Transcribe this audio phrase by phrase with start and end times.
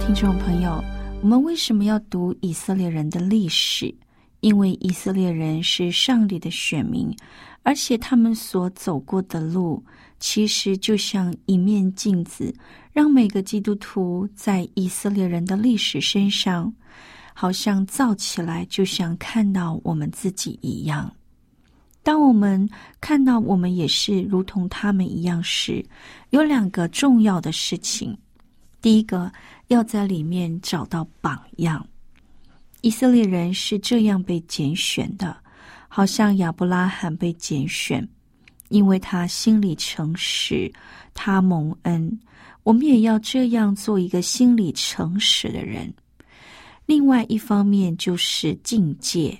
[0.00, 0.82] 听众朋友，
[1.22, 3.94] 我们为什么要读以色列人的历史？
[4.40, 7.14] 因为以色列人是上帝的选民，
[7.62, 9.84] 而且他们所走过的路，
[10.18, 12.52] 其实就像一面镜子，
[12.92, 16.72] 让每个基督徒在以色列人的历史身上，
[17.34, 21.14] 好像照起来，就像看到我们自己一样。
[22.02, 22.66] 当我们
[23.02, 25.84] 看到我们也是如同他们一样时，
[26.30, 28.16] 有两个重要的事情。
[28.80, 29.30] 第一个，
[29.70, 31.86] 要在里面找到榜样。
[32.80, 35.36] 以色列人是这样被拣选的，
[35.86, 38.06] 好像亚伯拉罕被拣选，
[38.68, 40.70] 因为他心里诚实，
[41.14, 42.20] 他蒙恩。
[42.64, 45.92] 我们也要这样做一个心里诚实的人。
[46.84, 49.38] 另外一方面就是境界，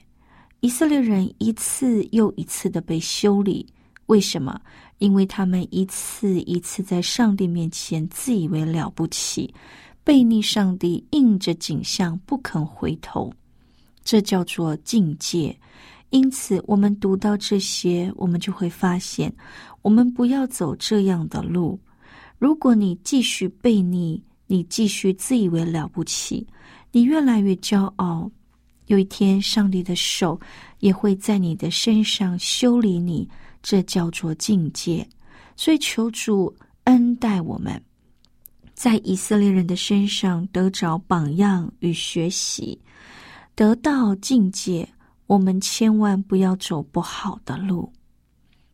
[0.60, 3.66] 以色列人一次又一次的被修理，
[4.06, 4.60] 为什么？
[4.98, 9.52] 因为他们一次一次在上帝面前自以为了不起，
[10.02, 13.32] 背逆上帝，应着景象不肯回头，
[14.02, 15.56] 这叫做境界。
[16.10, 19.32] 因此，我们读到这些，我们就会发现，
[19.82, 21.78] 我们不要走这样的路。
[22.38, 26.46] 如果你继续背逆，你继续自以为了不起，
[26.90, 28.28] 你越来越骄傲，
[28.86, 30.40] 有一天，上帝的手
[30.80, 33.28] 也会在你的身上修理你。
[33.62, 35.06] 这叫做境界，
[35.54, 36.52] 所以求主
[36.84, 37.80] 恩待我们，
[38.80, 42.80] 在以色列人的身上得着榜样与学习，
[43.54, 44.88] 得到境界。
[45.26, 47.92] 我们千万不要走不好的路。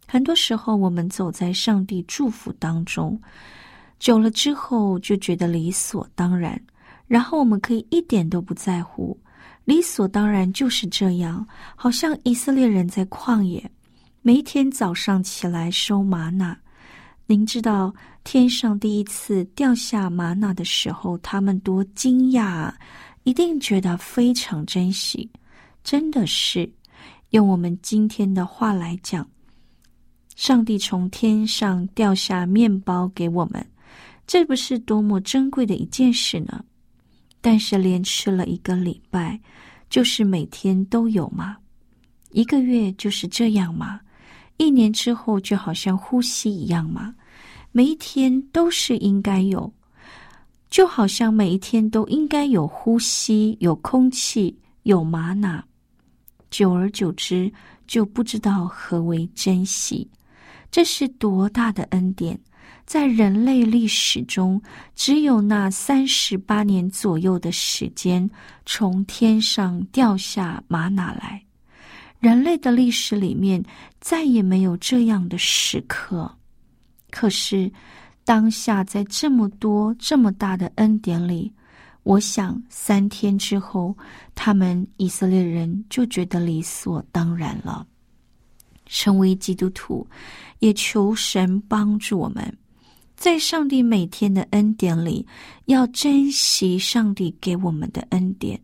[0.07, 3.21] 很多时候，我们走在上帝祝福当中，
[3.99, 6.57] 久了之后就觉得理所当然，
[7.09, 9.19] 然后我们可以一点都不在乎，
[9.65, 11.45] 理所当然就是这样，
[11.75, 13.69] 好像以色列人在旷野。
[14.23, 16.57] 每一天早上起来收玛纳，
[17.29, 17.93] 您知道
[18.23, 22.73] 天上第一次掉下玛纳的时候，他们多惊讶，
[23.25, 25.29] 一定觉得非常珍惜。
[25.83, 26.73] 真的是
[27.31, 29.29] 用我们今天的话来讲，
[30.37, 33.67] 上帝从天上掉下面包给我们，
[34.25, 36.65] 这不是多么珍贵的一件事呢？
[37.41, 39.41] 但是连吃了一个礼拜，
[39.91, 41.57] 就是每天都有吗？
[42.31, 44.01] 一个月就是这样吗？
[44.57, 47.15] 一年之后，就好像呼吸一样嘛，
[47.73, 49.73] 每一天都是应该有，
[50.71, 55.63] 就好像每一天都应该有呼吸、有空气、有玛瑙。
[56.51, 57.53] 久而久之，
[57.87, 60.09] 就不知道何为珍惜。
[60.71, 62.39] 这是多大的恩典！
[62.85, 64.61] 在人类历史中，
[64.95, 68.29] 只有那三十八年左右的时间，
[68.65, 71.43] 从天上掉下玛瑙来。
[72.21, 73.63] 人类的历史里面
[74.01, 76.31] 再也没有这样的时刻，
[77.11, 77.71] 可是
[78.25, 81.53] 当下在这么多这么大的恩典里，
[82.03, 83.97] 我想三天之后，
[84.35, 87.87] 他们以色列人就觉得理所当然了。
[88.87, 90.07] 成为基督徒，
[90.61, 92.57] 也求神帮助我们，
[93.17, 95.27] 在上帝每天的恩典里，
[95.65, 98.61] 要珍惜上帝给我们的恩典。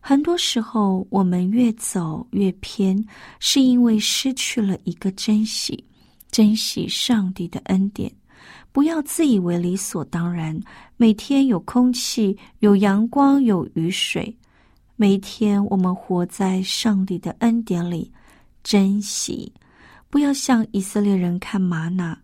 [0.00, 3.04] 很多时候，我们越走越偏，
[3.38, 5.84] 是因为失去了一个珍惜，
[6.30, 8.10] 珍惜上帝的恩典。
[8.72, 10.58] 不要自以为理所当然，
[10.96, 14.34] 每天有空气、有阳光、有雨水。
[14.96, 18.10] 每天我们活在上帝的恩典里，
[18.62, 19.52] 珍惜。
[20.08, 22.18] 不要像以色列人看玛纳，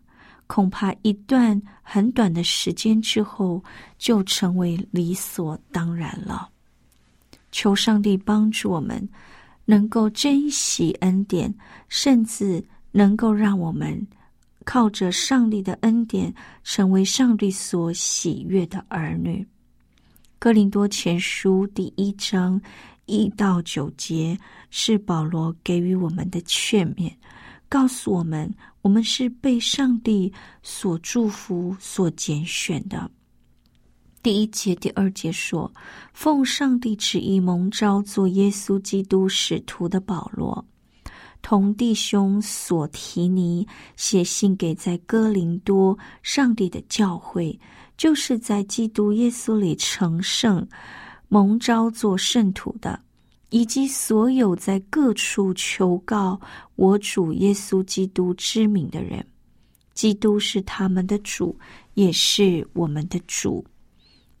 [0.47, 3.63] 恐怕一段很短的时间之后，
[3.97, 6.49] 就成为理所当然了。
[7.51, 9.07] 求上帝帮助我们，
[9.65, 11.53] 能够珍惜恩典，
[11.89, 14.07] 甚至能够让我们
[14.65, 16.33] 靠着上帝的恩典，
[16.63, 19.45] 成为上帝所喜悦的儿女。
[20.39, 22.61] 哥林多前书第一章
[23.05, 24.37] 一到九节
[24.69, 27.11] 是保罗给予我们的劝勉，
[27.67, 33.09] 告诉我们我们是被上帝所祝福、所拣选的。
[34.27, 35.71] 第一节、第二节说
[36.11, 40.65] ：“奉上帝旨意蒙召做耶稣基督使徒的保罗，
[41.41, 43.65] 同弟兄所提尼
[43.95, 47.57] 写信给在哥林多上帝的教会，
[47.95, 50.67] 就是在基督耶稣里成圣、
[51.29, 52.99] 蒙召做圣徒的，
[53.51, 56.37] 以及所有在各处求告
[56.75, 59.25] 我主耶稣基督之名的人。
[59.93, 61.57] 基督是他们的主，
[61.93, 63.65] 也是我们的主。”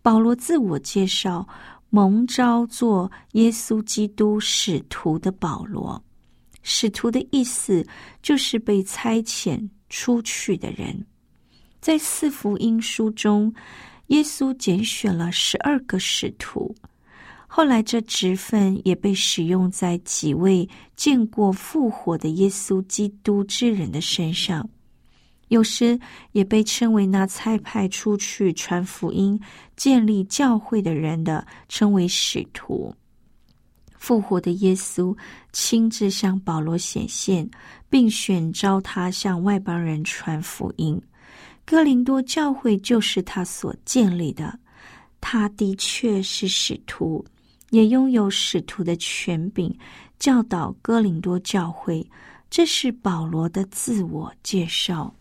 [0.07, 1.45] 保罗自我介绍，
[1.89, 6.01] 蒙召做耶稣基督使徒的保罗。
[6.63, 7.85] 使徒的意思
[8.21, 11.05] 就是被差遣出去的人。
[11.81, 13.53] 在四福音书中，
[14.05, 16.73] 耶稣拣选了十二个使徒，
[17.45, 20.65] 后来这职分也被使用在几位
[20.95, 24.69] 见过复活的耶稣基督之人的身上。
[25.47, 25.99] 有时
[26.33, 29.39] 也被称为那差派出去传福音、
[29.75, 32.93] 建立教会的人的，称为使徒。
[33.95, 35.15] 复活的耶稣
[35.51, 37.49] 亲自向保罗显现，
[37.89, 41.01] 并选召他向外邦人传福音。
[41.65, 44.57] 哥林多教会就是他所建立的，
[45.19, 47.25] 他的确是使徒，
[47.71, 49.75] 也拥有使徒的权柄，
[50.19, 52.05] 教导哥林多教会。
[52.49, 55.13] 这是保罗的自我介绍。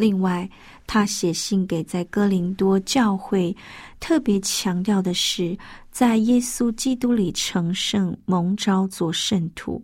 [0.00, 0.48] 另外，
[0.86, 3.54] 他写信给在哥林多教会，
[4.00, 5.56] 特别强调的是，
[5.90, 9.80] 在耶稣基督里成圣、蒙召做圣徒。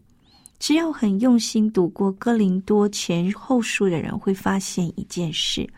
[0.59, 5.69] 只要很用心读过哥林多前后书的人，会发现一件事：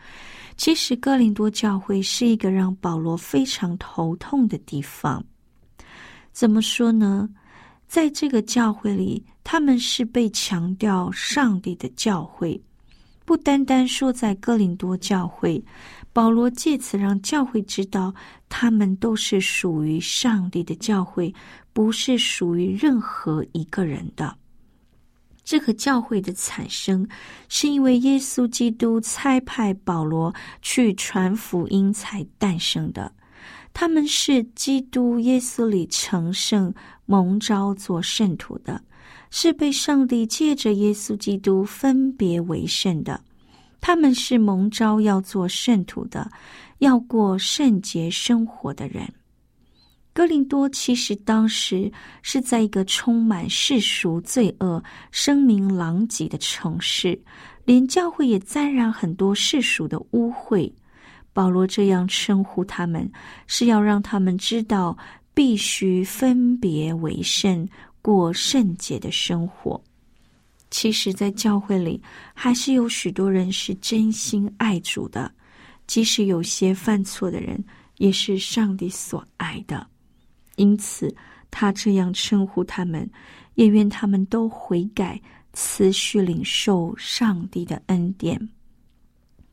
[0.55, 5.21] 其实哥林多教会是一个让保罗非常头痛的地方。
[6.31, 7.29] 怎么说呢？
[7.89, 12.59] 在这个教会里，他们是被强调上帝的教会。
[13.29, 15.63] 不单单说在哥林多教会，
[16.11, 18.11] 保罗借此让教会知道，
[18.49, 21.31] 他们都是属于上帝的教会，
[21.71, 24.35] 不是属于任何一个人的。
[25.43, 27.07] 这个教会的产生，
[27.49, 30.33] 是因为耶稣基督差派保罗
[30.63, 33.11] 去传福音才诞生的。
[33.75, 36.73] 他们是基督耶稣里成圣、
[37.05, 38.81] 蒙召做圣徒的。
[39.29, 43.21] 是被上帝借着耶稣基督分别为圣的，
[43.79, 46.31] 他们是蒙召要做圣徒的，
[46.79, 49.13] 要过圣洁生活的人。
[50.11, 51.89] 哥林多其实当时
[52.21, 57.17] 是在一个充满世俗罪恶、声名狼藉的城市，
[57.63, 60.69] 连教会也沾染很多世俗的污秽。
[61.31, 63.09] 保罗这样称呼他们，
[63.47, 64.97] 是要让他们知道
[65.33, 67.65] 必须分别为圣。
[68.01, 69.81] 过圣洁的生活，
[70.71, 72.01] 其实，在教会里，
[72.33, 75.31] 还是有许多人是真心爱主的。
[75.87, 77.63] 即使有些犯错的人，
[77.97, 79.85] 也是上帝所爱的。
[80.55, 81.13] 因此，
[81.49, 83.09] 他这样称呼他们，
[83.55, 85.19] 也愿他们都悔改，
[85.53, 88.49] 持续领受上帝的恩典。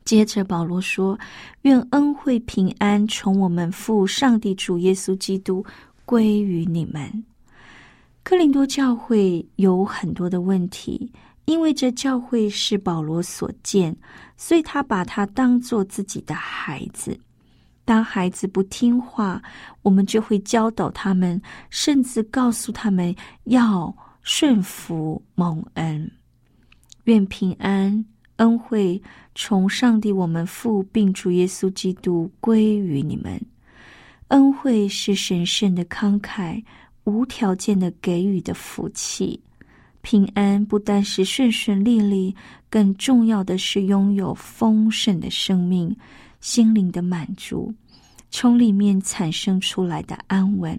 [0.05, 1.19] 接着，保罗说
[1.63, 5.65] ：“愿恩惠平安从我们父上帝主耶稣基督
[6.05, 7.25] 归于你们。”
[8.27, 11.09] 克林多教会有很多的问题，
[11.45, 13.95] 因为这教会是保罗所建，
[14.35, 17.17] 所以他把他当做自己的孩子。
[17.85, 19.41] 当孩子不听话，
[19.81, 23.15] 我们就会教导他们，甚至告诉他们
[23.45, 26.11] 要顺服蒙恩。
[27.05, 28.05] 愿平安
[28.35, 29.01] 恩惠
[29.35, 33.41] 从上帝我们父并主耶稣基督归于你们。
[34.27, 36.61] 恩惠是神圣的慷慨。
[37.07, 39.39] 无条件的给予的福气，
[40.01, 42.35] 平安不单是顺顺利利，
[42.69, 45.95] 更重要的是拥有丰盛的生命、
[46.41, 47.73] 心灵的满足，
[48.29, 50.77] 从里面产生出来的安稳。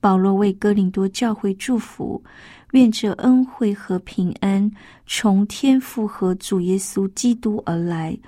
[0.00, 2.24] 保罗为哥林多教会祝福，
[2.72, 4.70] 愿这恩惠和平安
[5.06, 8.18] 从天父和主耶稣基督而来，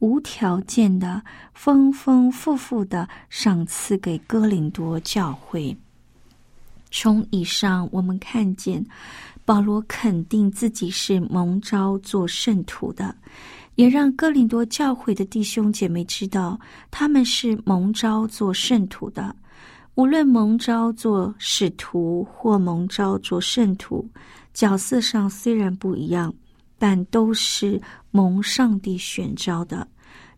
[0.00, 1.22] 无条件的、
[1.54, 5.74] 丰丰富富的赏赐给哥林多教会。
[6.90, 8.84] 从以上，我们看见
[9.44, 13.14] 保罗肯定自己是蒙召做圣徒的，
[13.76, 16.58] 也让哥林多教会的弟兄姐妹知道
[16.90, 19.34] 他们是蒙召做圣徒的。
[19.94, 24.08] 无论蒙召做使徒或蒙召做圣徒，
[24.54, 26.32] 角色上虽然不一样，
[26.78, 27.80] 但都是
[28.12, 29.86] 蒙上帝选召的。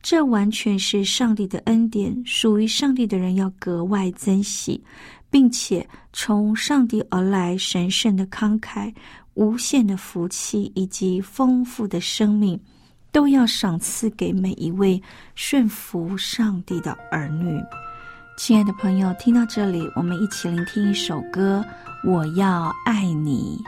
[0.02, 4.82] 这完全是上帝的恩典，属于上帝的人要格外珍惜，
[5.30, 8.92] 并且从上帝而来神圣的慷慨、
[9.34, 12.60] 无限的福气以及丰富的生命。
[13.12, 15.02] 都要赏赐给每一位
[15.34, 17.60] 顺服上帝的儿女。
[18.38, 21.60] 亲爱的朋友，听到这里，我们一起聆听一首歌：
[22.08, 23.60] 《我要爱你》。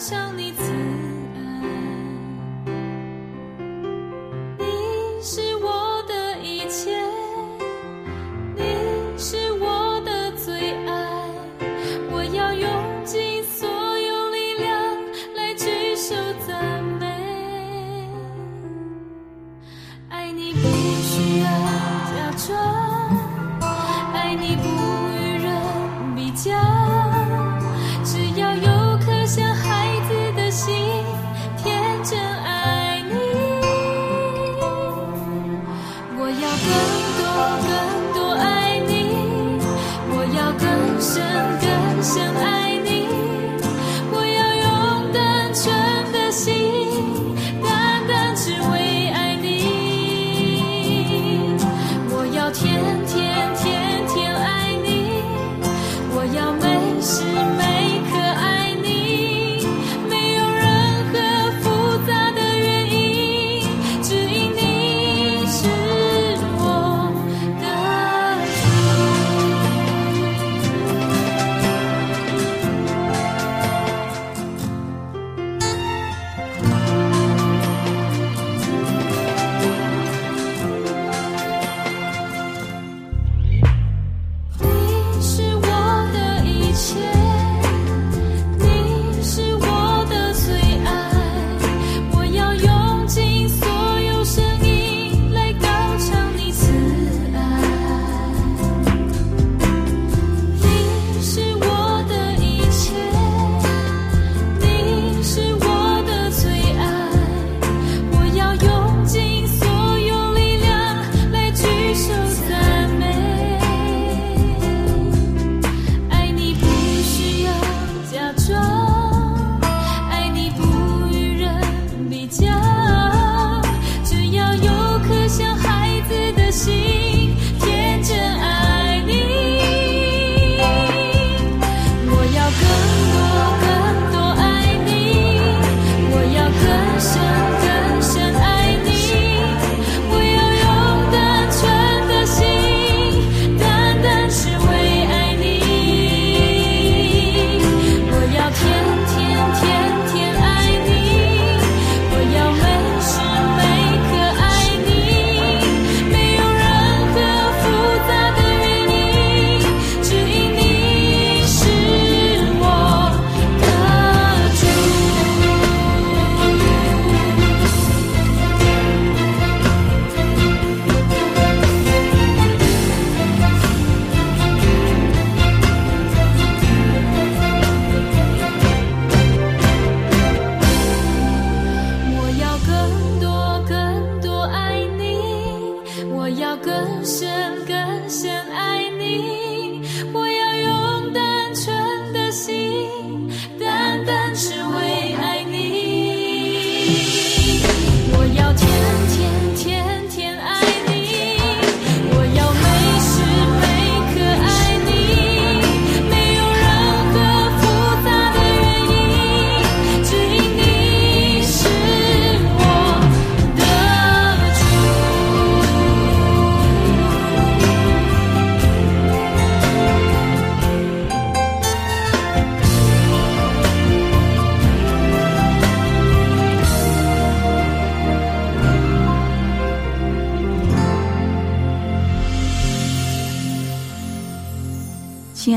[0.00, 0.79] 像你曾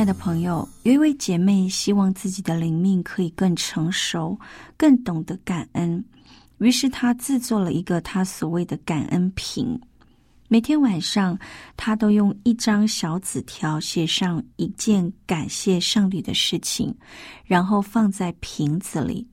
[0.05, 4.37] 的朋友有一位姐妹希望自己的灵命可以更成熟，
[4.77, 6.03] 更懂得感恩。
[6.59, 9.79] 于是她制作了一个她所谓的感恩瓶。
[10.49, 11.39] 每天晚上，
[11.75, 16.93] 他都用一张小纸条写上一件感谢上帝的事情，
[17.43, 19.27] 然后放在瓶子里。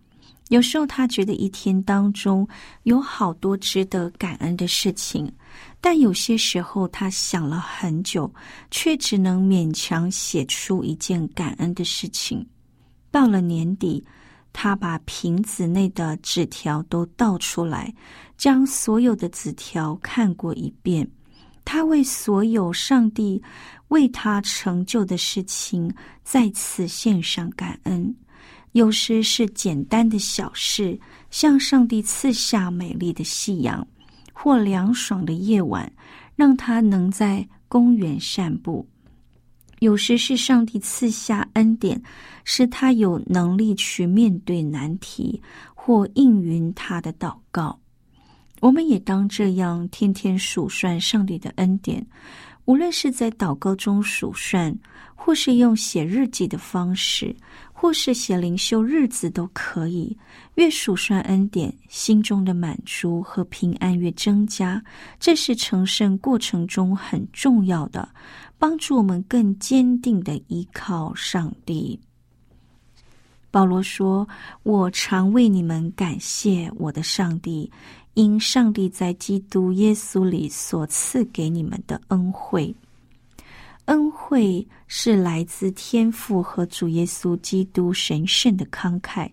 [0.48, 2.48] 有时候，他觉得一天当中
[2.84, 5.30] 有好多值得感恩的事情，
[5.80, 8.32] 但有些时候他想了很久，
[8.70, 12.46] 却只能勉强写出一件感恩的事情。
[13.10, 14.04] 到了年底，
[14.52, 17.92] 他把瓶子内的纸条都倒出来。
[18.37, 21.06] 将所有的纸条看过一遍，
[21.62, 23.42] 他为所有上帝
[23.88, 25.92] 为他成就的事情
[26.25, 28.16] 再次献上感恩。
[28.72, 30.99] 有时是简单的小事，
[31.30, 33.87] 向上帝赐下美丽的夕阳，
[34.42, 35.92] 或凉爽的夜晚，
[36.35, 38.82] 让他能在公园散步；
[39.80, 42.02] 有时是上帝赐下恩典，
[42.42, 45.42] 使他有能力去面对难题，
[45.75, 47.78] 或应允他的祷告。
[48.61, 52.04] 我们也当这样天天数算上帝的恩典，
[52.64, 54.75] 无论是在祷告中数算，
[55.14, 57.37] 或是用写日记的方式，
[57.80, 60.14] 或是写灵修日子都可以。
[60.56, 64.84] 越数算恩典，心中的满足和平安越增加。
[65.18, 68.06] 这是成圣过程中很重要的，
[68.58, 71.99] 帮助我们更坚定的依靠上帝。
[73.50, 74.28] 保罗说
[74.62, 77.72] ：“我常为你们感谢我的上帝。”
[78.12, 82.75] 因上帝在基督耶稣里所赐给你们的恩惠，
[83.87, 89.30] 恩惠是来自天父和主耶稣基督神圣的慷慨、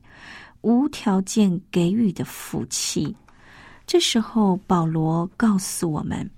[0.62, 3.16] 无条件给予的福气。
[3.86, 6.30] 这时候，保罗告诉我们，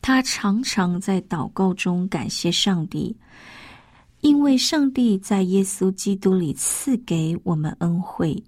[0.00, 3.16] 他常常在祷告中感谢上帝，
[4.20, 8.42] 因为上帝在耶稣基督里赐给我们恩惠。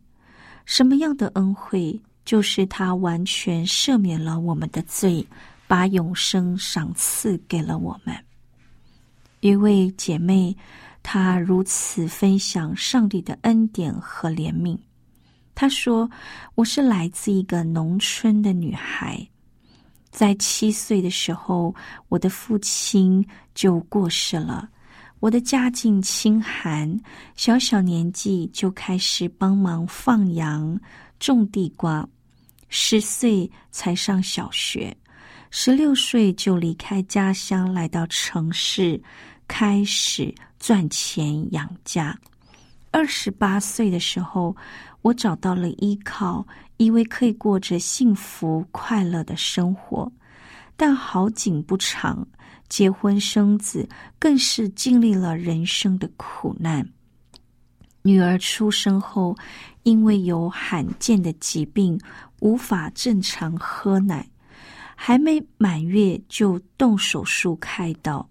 [0.65, 2.01] 什么样的恩惠？
[2.25, 5.27] 就是他完全赦免了我们的罪，
[5.67, 8.24] 把永生赏赐给了我们。
[9.45, 10.57] 一位姐妹，
[11.03, 14.75] 她如此分享上帝的恩典和怜悯。
[15.55, 16.11] 她说
[16.57, 19.29] ：“我是来自一个农村的女孩，
[20.11, 21.75] 在七岁的时候，
[22.09, 23.23] 我的父亲
[23.55, 24.67] 就过世了。
[25.21, 26.99] 我的家境清寒，
[27.37, 30.81] 小小年纪就开始帮忙放羊、
[31.21, 32.09] 种地瓜。”
[32.71, 34.97] 十岁才上小学，
[35.51, 39.01] 十六岁就离开家乡来到城市，
[39.57, 42.19] 开始赚钱养家。
[42.91, 44.57] 二十八岁的时候，
[45.01, 46.45] 我找到了依靠，
[46.79, 50.11] 以为可以过着幸福快乐的生活。
[50.77, 52.27] 但好景不长，
[52.69, 53.89] 结婚生子
[54.19, 56.85] 更是经历了人生的苦难。
[58.03, 59.37] 女儿出生后，
[59.85, 61.97] 因为有罕见的疾病。
[62.41, 64.29] 无法正常喝奶，
[64.97, 68.29] 还没满月就动手术开刀，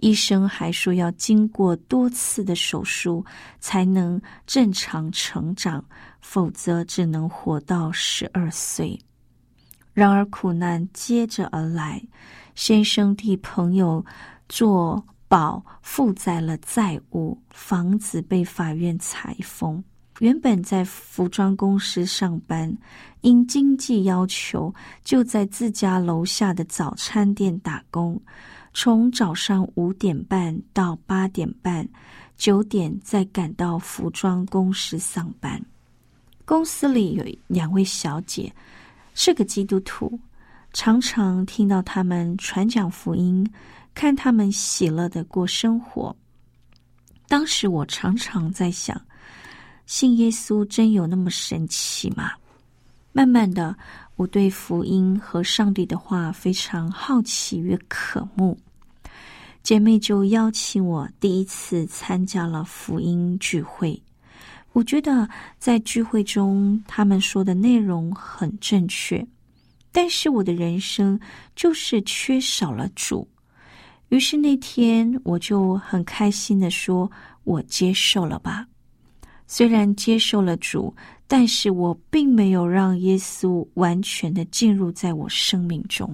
[0.00, 3.24] 医生还说要经过多次的手术
[3.58, 5.84] 才能正常成长，
[6.20, 8.98] 否则只能活到十二岁。
[9.92, 12.02] 然而苦难接着而来，
[12.54, 14.04] 先生替朋友
[14.48, 19.82] 做保，负债了债务，房子被法院裁封。
[20.20, 22.70] 原本在服装公司上班，
[23.22, 28.20] 因经济要求，就在自家楼下的早餐店打工，
[28.72, 31.86] 从早上五点半到八点半，
[32.36, 35.60] 九点再赶到服装公司上班。
[36.44, 38.52] 公司里有两位小姐，
[39.14, 40.18] 是个基督徒，
[40.72, 43.48] 常常听到他们传讲福音，
[43.94, 46.14] 看他们喜乐的过生活。
[47.28, 49.00] 当时我常常在想。
[49.86, 52.30] 信耶稣真有那么神奇吗？
[53.12, 53.76] 慢慢的，
[54.20, 58.54] 我对福音和上帝的话非常好奇与渴慕。
[59.62, 63.98] 姐妹就邀请我第一次参加了福音聚会。
[64.74, 65.26] 我觉得
[65.58, 69.26] 在聚会中他们说的内容很正确，
[69.90, 71.18] 但是我的人生
[71.56, 73.26] 就是缺少了主。
[74.10, 77.10] 于是那天我就很开心的说
[77.44, 78.66] ：“我接受了吧。”
[79.48, 80.94] 虽然接受了主，
[81.32, 86.12] 但是我并没有让耶稣完全的进入在我生命中。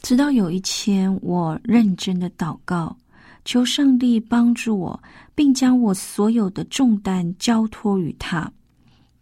[0.00, 2.96] 直到有一天，我认真的祷告，
[3.44, 5.02] 求上帝帮助我，
[5.34, 8.48] 并将我所有的重担交托于他。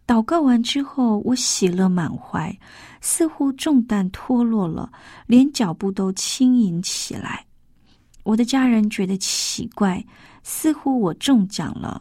[0.05, 2.55] 祷告完之后，我喜乐满怀，
[3.01, 4.91] 似乎重担脱落了，
[5.25, 7.43] 连脚步都轻盈起来。
[8.21, 10.05] 我的家人觉得奇怪，
[10.43, 11.99] 似乎我中奖了。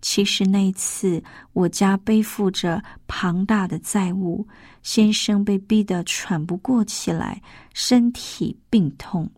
[0.00, 4.46] 其实那次，我家背负着庞大的债务，
[4.82, 7.42] 先生被逼得喘不过气来，
[7.74, 9.28] 身体病痛。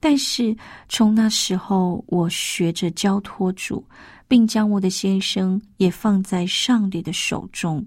[0.00, 0.56] 但是
[0.88, 3.84] 从那时候，我学着交托主，
[4.28, 7.84] 并将我的先生也放在上帝的手中。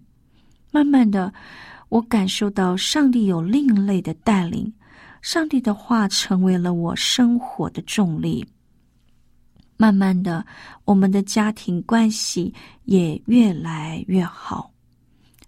[0.71, 1.31] 慢慢的，
[1.89, 4.73] 我感受到上帝有另类的带领，
[5.21, 8.45] 上帝的话成为了我生活的重力。
[9.81, 10.45] 慢慢的，
[10.83, 14.69] 我们的家庭关系也越来越好，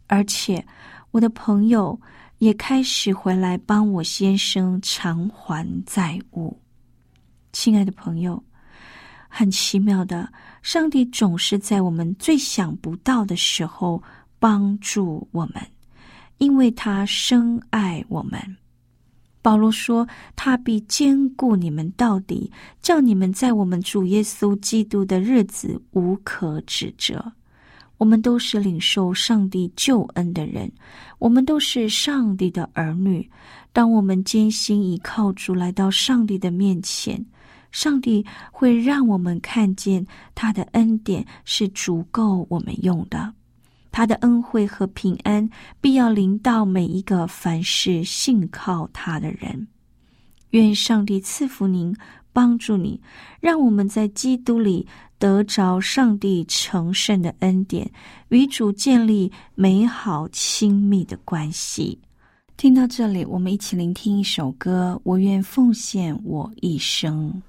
[0.08, 0.66] 而且
[1.12, 2.00] 我的朋友
[2.38, 6.58] 也开始回来帮我先生偿还债务。
[7.52, 8.42] 亲爱的朋友，
[9.28, 14.02] 很奇妙的，上帝总是在我们最想不到的时候
[14.40, 15.56] 帮助我们，
[16.38, 18.40] 因为他深爱我们。
[19.42, 22.52] 保罗说：“他必兼顾你们到底，
[22.82, 27.32] 叫你们在我们主耶稣基督的日子无可指责。”
[27.98, 30.72] 我们都是领受上帝救恩的人，
[31.20, 33.30] 我们都是上帝的儿女。
[33.72, 37.24] 当我们艰辛倚靠主来到上帝的面前，
[37.72, 43.34] 上帝会让我们看见他的恩典是足够我们用的。
[43.92, 45.48] 他的恩惠和平安
[45.80, 49.68] 必要临到每一个凡事信靠他的人。
[50.52, 51.96] 愿上帝赐福您，
[52.34, 53.00] 帮助你，
[53.40, 54.88] 让我们在基督里
[55.20, 57.90] 得着上帝成圣的恩典，
[58.30, 62.00] 与主建立美好亲密的关系。
[62.58, 65.00] 听到这里，我们一起聆听一首歌。
[65.04, 67.42] 我愿奉献我一生。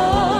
[0.00, 0.37] Oh.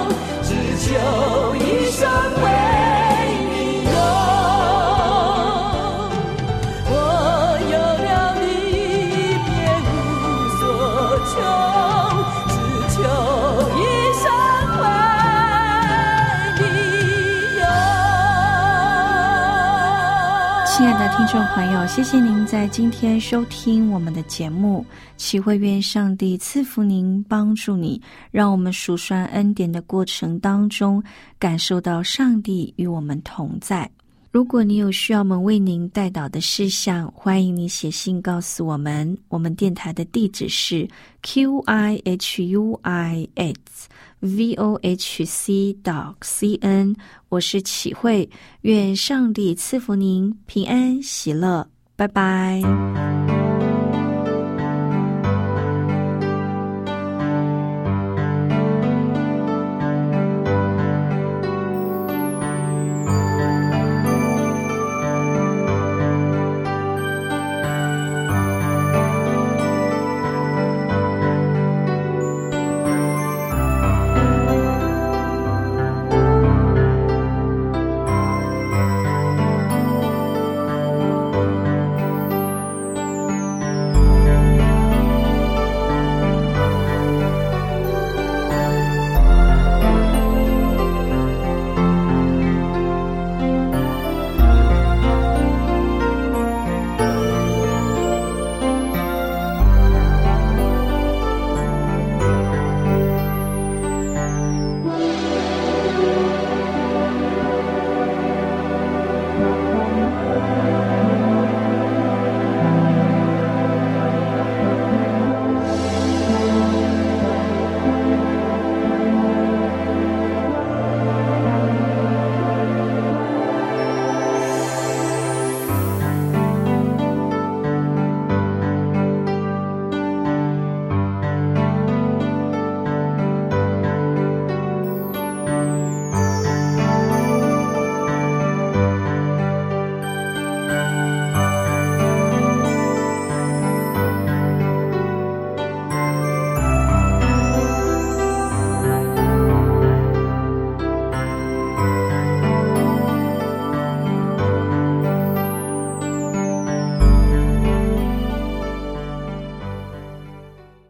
[21.31, 24.83] 众朋友，谢谢您在今天收听我们的节目。
[25.19, 31.03] 祈会愿上帝赐福您，帮助你，让我们数算恩典的过程当中，
[31.39, 33.91] 感受到上帝与我们同在。
[34.31, 39.17] 如果你有需要我们为您带导的事项，欢迎你写信告诉我们。
[39.29, 40.89] 我们电台的地址是
[41.23, 43.87] q i h u i s
[44.21, 46.95] v o h c dot c n。
[47.29, 48.29] 我是启慧，
[48.63, 53.38] 愿上帝赐福您平安喜乐，拜拜。